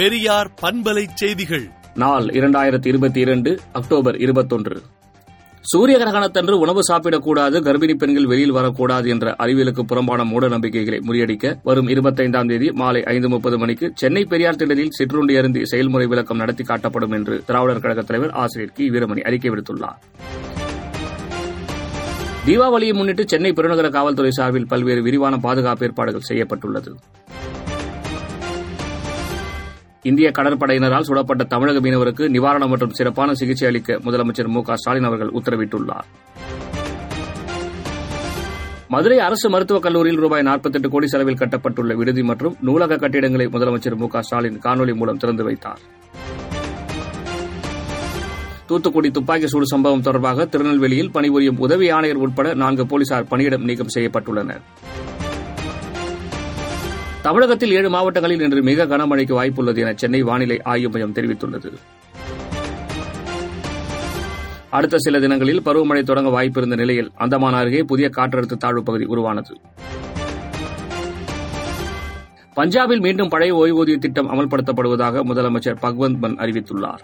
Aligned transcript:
பெரியார் 0.00 0.48
பண்பலை 0.60 1.02
செய்திகள் 1.14 1.64
நாள் 1.96 2.26
இரண்டாயிரத்தி 2.36 2.88
இருபத்தி 2.88 3.20
இரண்டு 3.20 3.50
அக்டோபர் 3.72 4.16
இருபத்தொன்று 4.20 4.76
சூரிய 5.64 5.96
கிரகணத்தன்று 5.98 6.54
உணவு 6.62 6.82
சாப்பிடக்கூடாது 6.88 7.56
கர்ப்பிணி 7.60 7.94
பெண்கள் 7.94 8.28
வெளியில் 8.28 8.54
வரக்கூடாது 8.54 9.08
என்ற 9.08 9.34
அறிவியலுக்கு 9.40 9.82
புறம்பான 9.84 10.24
மூட 10.24 10.48
நம்பிக்கைகளை 10.48 10.98
முறியடிக்க 11.06 11.52
வரும் 11.64 11.90
இருபத்தைந்தாம் 11.92 12.50
தேதி 12.50 12.68
மாலை 12.76 13.02
ஐந்து 13.12 13.28
முப்பது 13.28 13.58
மணிக்கு 13.58 13.88
சென்னை 13.94 14.22
பெரியார் 14.26 14.60
திடலில் 14.60 14.94
சிற்றுண்டி 14.98 15.36
அருந்தி 15.36 15.62
செயல்முறை 15.66 16.06
விளக்கம் 16.06 16.40
நடத்தி 16.42 16.66
காட்டப்படும் 16.66 17.16
என்று 17.18 17.36
திராவிடர் 17.48 17.84
கழகத் 17.84 18.10
தலைவர் 18.10 18.34
ஆசிரியர் 18.40 18.74
கி 18.74 18.86
வீரமணி 18.90 19.24
அறிக்கை 19.28 19.52
விடுத்துள்ளார் 19.52 19.98
தீபாவளியை 22.44 22.94
முன்னிட்டு 22.94 23.24
சென்னை 23.28 23.52
பெருநகர 23.52 23.90
காவல்துறை 23.92 24.32
சார்பில் 24.34 24.68
பல்வேறு 24.68 25.02
விரிவான 25.02 25.36
பாதுகாப்பு 25.40 25.84
ஏற்பாடுகள் 25.86 26.28
செய்யப்பட்டுள்ளது 26.28 26.92
இந்திய 30.04 30.28
கடற்படையினரால் 30.30 31.06
சுடப்பட்ட 31.08 31.42
தமிழக 31.46 31.78
மீனவருக்கு 31.80 32.26
நிவாரணம் 32.34 32.70
மற்றும் 32.72 32.94
சிறப்பான 32.98 33.34
சிகிச்சை 33.34 33.66
அளிக்க 33.70 33.98
முதலமைச்சர் 34.04 34.50
மு 34.50 34.62
ஸ்டாலின் 34.74 35.08
அவர்கள் 35.08 35.32
உத்தரவிட்டுள்ளார் 35.38 36.06
மதுரை 38.90 39.18
அரசு 39.24 39.48
மருத்துவக் 39.50 39.84
கல்லூரியில் 39.84 40.22
ரூபாய் 40.22 40.46
நாற்பத்தெட்டு 40.46 40.88
கோடி 40.88 41.08
செலவில் 41.08 41.40
கட்டப்பட்டுள்ள 41.40 41.94
விடுதி 41.94 42.22
மற்றும் 42.22 42.56
நூலக 42.60 42.98
கட்டிடங்களை 42.98 43.46
முதலமைச்சர் 43.52 43.96
மு 43.96 44.08
ஸ்டாலின் 44.20 44.58
காணொலி 44.64 44.94
மூலம் 44.94 45.20
திறந்து 45.24 45.44
வைத்தார் 45.44 45.82
தூத்துக்குடி 48.68 49.08
துப்பாக்கி 49.10 49.46
சூடு 49.46 49.66
சம்பவம் 49.66 50.02
தொடர்பாக 50.02 50.44
திருநெல்வேலியில் 50.46 51.12
பணிபுரியும் 51.12 51.60
உதவி 51.60 51.86
ஆணையர் 51.90 52.22
உட்பட 52.24 52.48
நான்கு 52.54 52.84
போலீசார் 52.86 53.28
பணியிடம் 53.28 53.64
நீக்கம் 53.64 53.94
செய்யப்பட்டுள்ளனா் 53.94 54.58
தமிழகத்தில் 57.22 57.74
ஏழு 57.78 57.88
மாவட்டங்களில் 57.90 58.42
இன்று 58.42 58.60
மிக 58.68 58.86
கனமழைக்கு 58.86 59.34
வாய்ப்புள்ளது 59.38 59.80
என 59.82 59.90
சென்னை 59.94 60.20
வானிலை 60.22 60.56
ஆய்வு 60.64 60.90
மையம் 60.92 61.16
தெரிவித்துள்ளது 61.16 61.70
அடுத்த 64.72 64.96
சில 64.98 65.18
தினங்களில் 65.18 65.62
பருவமழை 65.62 66.02
தொடங்க 66.02 66.30
வாய்ப்பிருந்த 66.30 66.76
நிலையில் 66.76 67.10
அந்தமான் 67.16 67.58
அருகே 67.60 67.80
புதிய 67.84 68.08
காற்றழுத்த 68.10 68.58
தாழ்வு 68.58 68.82
பகுதி 68.82 69.06
உருவானது 69.06 69.54
பஞ்சாபில் 72.56 73.02
மீண்டும் 73.02 73.28
பழைய 73.28 73.52
ஓய்வூதிய 73.54 73.96
திட்டம் 73.98 74.30
அமல்படுத்தப்படுவதாக 74.30 75.22
முதலமைச்சர் 75.24 75.80
பக்வந்த் 75.80 76.20
மன் 76.20 76.36
அறிவித்துள்ளார் 76.40 77.02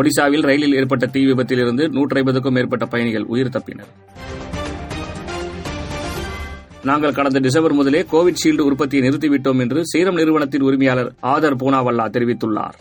ஒடிசாவில் 0.00 0.46
ரயிலில் 0.46 0.76
ஏற்பட்ட 0.76 1.04
தீ 1.08 1.20
விபத்திலிருந்து 1.26 1.84
நூற்றி 1.90 2.18
ஐம்பதுக்கும் 2.18 2.56
மேற்பட்ட 2.56 2.86
பயணிகள் 2.86 3.26
உயிர் 3.26 3.54
தப்பினர் 3.54 3.92
நாங்கள் 6.86 7.14
கடந்த 7.14 7.38
டிசம்பர் 7.40 7.74
முதலே 7.74 8.00
கோவிஷீல்டு 8.10 8.66
உற்பத்தியை 8.68 9.02
நிறுத்திவிட்டோம் 9.04 9.60
என்று 9.60 9.80
சீரம் 9.84 10.18
நிறுவனத்தின் 10.20 10.66
உரிமையாளர் 10.66 11.10
ஆதர் 11.30 11.58
பூனாவல்லா 11.60 12.06
தெரிவித்துள்ளார் 12.14 12.76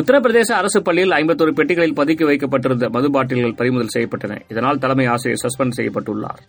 உத்தரப்பிரதேச 0.00 0.50
அரசு 0.54 0.78
பள்ளியில் 0.82 1.16
ஐம்பத்தொரு 1.16 1.52
பெட்டிகளில் 1.52 1.98
பதுக்கி 1.98 2.24
வைக்கப்பட்டிருந்த 2.24 2.86
மது 2.88 3.08
பாட்டில்கள் 3.10 3.58
பறிமுதல் 3.58 3.94
செய்யப்பட்டன 3.94 4.38
இதனால் 4.48 4.78
தலைமை 4.78 5.06
ஆசிரியர் 5.08 5.42
சஸ்பெண்ட் 5.42 5.76
செய்யப்பட்டுள்ளார் 5.78 6.40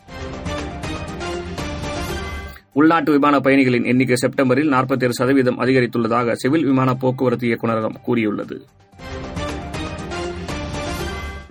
உள்நாட்டு 2.75 3.11
விமான 3.11 3.35
பயணிகளின் 3.39 3.89
எண்ணிக்கை 3.91 4.17
செப்டம்பரில் 4.17 4.71
நாற்பத்தேழு 4.73 5.17
சதவீதம் 5.17 5.59
அதிகரித்துள்ளதாக 5.63 6.35
சிவில் 6.35 6.65
விமான 6.65 6.95
போக்குவரத்து 6.95 7.45
இயக்குநரகம் 7.49 7.99
கூறியுள்ளது 8.01 8.55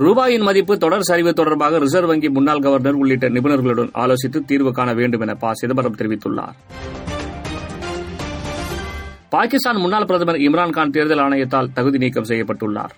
ரூபாயின் 0.03 0.45
மதிப்பு 0.45 0.75
தொடர் 0.79 1.09
சரிவு 1.09 1.33
தொடர்பாக 1.35 1.79
ரிசர்வ் 1.79 2.11
வங்கி 2.11 2.29
முன்னாள் 2.31 2.63
கவர்னர் 2.65 2.99
உள்ளிட்ட 3.01 3.27
நிபுணர்களுடன் 3.29 3.91
ஆலோசித்து 4.03 4.39
தீர்வு 4.51 4.71
காண 4.73 4.91
வேண்டும் 4.95 5.25
என 5.25 5.35
ப 5.37 5.53
சிதம்பரம் 5.61 5.99
தெரிவித்துள்ளார் 5.99 6.55
பாகிஸ்தான் 9.33 9.81
முன்னாள் 9.81 10.07
பிரதமர் 10.07 10.41
இம்ரான்கான் 10.43 10.95
தேர்தல் 10.95 11.23
ஆணையத்தால் 11.25 11.71
தகுதி 11.75 11.99
நீக்கம் 11.99 12.29
செய்யப்பட்டுள்ளார் 12.31 12.95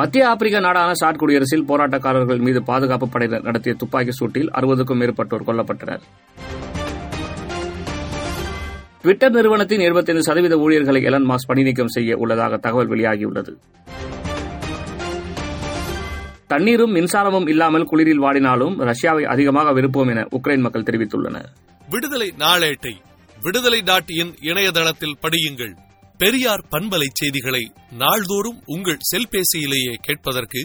மத்திய 0.00 0.22
ஆப்பிரிக்க 0.28 0.60
நாடான 0.60 0.92
சாட் 1.00 1.18
குடியரசில் 1.18 1.66
போராட்டக்காரர்கள் 1.66 2.44
மீது 2.44 2.60
பாதுகாப்பு 2.64 3.08
படையினர் 3.08 3.44
நடத்திய 3.44 3.74
துப்பாக்கி 3.74 4.14
சூட்டில் 4.18 4.50
அறுபதுக்கும் 4.56 5.00
மேற்பட்டோர் 5.00 5.46
கொல்லப்பட்டனர் 5.48 6.04
ட்விட்டர் 9.02 9.36
நிறுவனத்தின் 9.36 9.82
இருபத்தைந்து 9.82 10.24
சதவீத 10.26 10.56
ஊழியர்களை 10.58 11.00
எலன் 11.02 11.28
மாஸ் 11.28 11.46
பணிநீக்கம் 11.48 11.94
செய்ய 11.94 12.18
உள்ளதாக 12.18 12.58
தகவல் 12.58 12.90
வெளியாகியுள்ளது 12.92 13.52
தண்ணீரும் 16.52 16.94
மின்சாரமும் 16.94 17.48
இல்லாமல் 17.48 17.88
குளிரில் 17.90 18.22
வாடினாலும் 18.22 18.76
ரஷ்யாவை 18.82 19.24
அதிகமாக 19.26 19.72
விருப்போம் 19.72 20.08
என 20.08 20.26
உக்ரைன் 20.30 20.60
மக்கள் 20.60 20.82
தெரிவித்துள்ளனர் 20.82 21.48
விடுதலை 21.88 22.28
நாளேட்டை 22.38 22.94
விடுதலை 23.38 23.80
டாட் 23.82 24.12
இணையதளத்தில் 24.42 25.18
படியுங்கள் 25.22 25.74
பெரியார் 26.20 26.62
பண்பலை 26.70 27.08
செய்திகளை 27.12 27.62
நாள்தோறும் 27.98 28.58
உங்கள் 28.66 29.04
செல்பேசியிலேயே 29.10 29.94
கேட்பதற்கு 30.00 30.60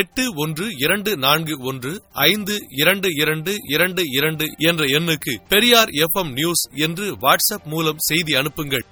எட்டு 0.00 0.24
ஒன்று 0.34 0.66
இரண்டு 0.76 1.10
நான்கு 1.16 1.54
ஒன்று 1.62 1.92
ஐந்து 2.26 2.54
இரண்டு 2.76 3.08
இரண்டு 3.14 3.52
இரண்டு 3.66 4.02
இரண்டு 4.10 4.46
என்ற 4.58 4.84
எண்ணுக்கு 4.98 5.34
பெரியார் 5.48 5.92
எஃப் 5.98 6.20
நியூஸ் 6.32 6.64
என்று 6.78 7.06
வாட்ஸ்அப் 7.20 7.66
மூலம் 7.66 8.02
செய்தி 8.08 8.34
அனுப்புங்கள் 8.34 8.86